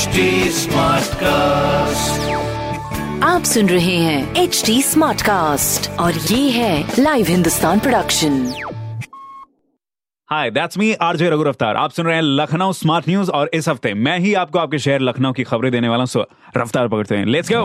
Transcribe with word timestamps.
Smartcast 1.14 2.20
आप 3.24 3.42
सुन 3.42 3.68
रहे 3.68 3.96
हैं 3.96 4.36
एच 4.36 4.62
डी 4.66 4.82
स्मार्ट 4.82 5.22
कास्ट 5.22 5.90
और 5.90 6.14
ये 6.14 6.50
है 6.50 6.92
live 6.98 7.26
Hindustan 7.26 7.80
production 7.80 8.52
hi 10.30 10.50
that's 10.50 10.78
me 10.78 10.94
RJ 10.94 11.30
Raghu 11.30 11.42
Raftaar 11.42 11.76
आप 11.76 11.90
सुन 11.90 12.06
रहे 12.06 12.14
हैं 12.14 12.22
लखनऊ 12.22 12.72
स्मार्ट 12.72 13.08
न्यूज़ 13.08 13.30
और 13.30 13.50
इस 13.54 13.68
हफ़्ते 13.68 13.94
मैं 13.94 14.18
ही 14.18 14.34
आपको 14.34 14.58
आपके 14.58 14.78
शहर 14.78 15.00
लखनऊ 15.00 15.32
की 15.32 15.44
खबरें 15.44 15.72
देने 15.72 15.88
वाला 15.88 16.04
हूँ। 16.16 16.26
रफ्तार 16.56 16.88
पकड़ते 16.88 17.16
हैं। 17.16 17.24
लेट्स 17.24 17.52
गो 17.52 17.64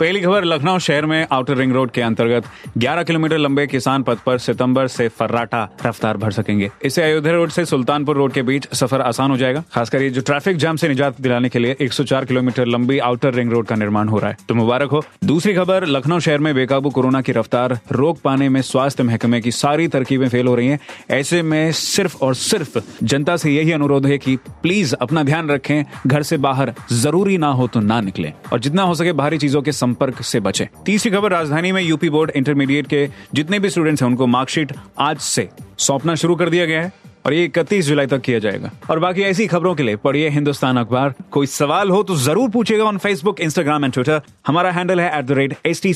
पहली 0.00 0.20
खबर, 0.20 0.44
लखनऊ 0.44 0.78
शहर 0.78 1.06
में 1.06 1.26
आउटर 1.32 1.56
रिंग 1.56 1.72
रोड 1.72 1.90
के 1.90 2.00
अंतर्गत 2.00 2.44
11 2.78 3.02
किलोमीटर 3.02 3.38
लंबे 3.38 3.66
किसान 3.66 4.02
पथ 4.02 4.18
पर 4.26 4.38
सितंबर 4.38 4.86
से 4.86 5.08
फर्राटा 5.08 5.76
रफ्तार 5.86 6.16
भर 6.16 6.30
सकेंगे। 6.30 6.70
इससे 6.84 7.02
अयोध्या 7.02 7.32
रोड 7.32 7.48
से 7.48 7.64
सुल्तानपुर 7.64 8.16
रोड 8.16 8.32
के 8.32 8.42
बीच 8.42 8.68
सफ़र 8.74 9.00
आसान 9.00 9.30
हो 9.30 9.36
जाएगा। 9.36 9.64
खासकर 9.74 10.02
ये 10.02 10.10
जो 10.10 10.20
ट्रैफ़िक 10.20 10.56
जाम 10.56 10.76
से 10.76 10.88
निजात 10.88 11.20
दिलाने 11.20 11.48
के 11.48 11.58
लिए 11.58 11.76
104 11.80 12.24
किलोमीटर 12.24 12.66
लंबी 12.66 12.98
आउटर 12.98 13.34
रिंग 13.34 13.52
रोड 13.52 13.66
का 13.66 13.74
निर्माण 13.74 14.08
हो 14.08 14.18
रहा 14.18 14.30
है। 14.30 14.36
तो 14.48 14.54
मुबारक 14.54 14.90
हो। 14.90 15.04
दूसरी 15.24 15.54
खबर, 15.54 15.86
लखनऊ 15.86 16.18
शहर 16.18 16.38
में 16.38 16.54
बेकाबू 16.54 16.90
कोरोना 16.90 17.20
की 17.20 17.32
रफ्तार 17.32 17.78
रोक 17.92 18.18
पाने 18.20 18.48
में 18.48 18.62
स्वास्थ्य 18.62 19.02
महकमे 19.02 19.40
की 19.40 19.50
सारी 19.50 19.88
तरकीबें 19.88 20.28
फेल 20.28 20.46
हो 20.46 20.54
रही 20.54 20.68
है। 20.68 20.78
ऐसे 21.10 21.42
में 21.42 21.72
सिर्फ़ 21.72 22.16
और 22.22 22.34
सिर्फ़ 22.34 22.78
जनता 23.02 23.36
से 23.36 23.50
यही 23.50 23.72
अनुरोध 23.72 24.06
है 24.06 24.18
की 24.18 24.36
प्लीज़ 24.36 24.94
अपना 24.94 25.22
ध्यान 25.22 25.48
रखें। 25.48 25.84
घर 26.06 26.22
से 26.22 26.36
बाहर 26.36 26.72
ज़रूरी 26.92 27.38
ना 27.38 27.48
हो 27.48 27.66
तो 27.66 27.80
ना 27.80 28.00
निकले। 28.00 28.32
और 28.52 28.60
जितना 28.60 28.82
हो 28.82 28.94
सके 28.94 29.12
बाहरी 29.12 29.38
चीज़ों 29.38 29.62
के 29.62 29.72
संपर्क 29.84 30.22
से 30.24 30.40
बचें। 30.40 30.66
तीसरी 30.86 31.10
खबर, 31.12 31.30
राजधानी 31.32 31.72
में 31.72 31.82
यूपी 31.82 32.10
बोर्ड 32.10 32.30
इंटरमीडिएट 32.36 32.86
के 32.86 33.08
जितने 33.34 33.58
भी 33.58 33.70
स्टूडेंट्स 33.70 34.02
हैं, 34.02 34.10
उनको 34.10 34.26
मार्कशीट 34.28 34.72
आज 35.00 35.18
से 35.22 35.48
सौंपना 35.78 36.14
शुरू 36.14 36.34
कर 36.36 36.50
दिया 36.50 36.66
गया 36.66 36.82
है 36.82 36.92
और 37.26 37.32
ये 37.34 37.44
इकतीस 37.44 37.86
जुलाई 37.86 38.06
तक 38.06 38.20
किया 38.20 38.38
जाएगा। 38.38 38.70
और 38.90 38.98
बाकी 38.98 39.22
ऐसी 39.22 39.46
खबरों 39.46 39.74
के 39.74 39.82
लिए 39.82 39.96
पढ़िए 39.96 40.28
हिंदुस्तान 40.30 40.76
अखबार। 40.76 41.14
कोई 41.32 41.46
सवाल 41.46 41.90
हो 41.90 42.02
तो 42.02 42.16
ज़रूर 42.16 42.50
पूछेगा 42.50 42.84
on 42.84 42.98
Facebook 42.98 43.40
Instagram 43.40 43.84
and 43.84 43.92
Twitter 43.94 44.20
हमारा 44.46 44.70
हैंडल 44.70 45.00
है 45.00 45.18
at 45.18 45.24
the 45.24 45.38
rate 45.38 45.56
H 45.66 45.82
T 45.82 45.94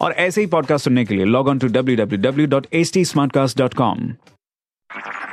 और 0.00 0.12
ऐसे 0.12 0.40
ही 0.40 0.46
पॉडकास्ट 0.46 0.84
सुनने 0.84 1.04
के 1.04 1.14
लिए 1.14 1.24
log 1.26 1.48
on 1.48 1.58
to 1.58 1.68
W 1.68 1.96
W 1.96 2.20
W 2.20 2.46
dot 2.46 2.66
H 2.72 2.92
T 2.94 3.04
com 3.76 4.08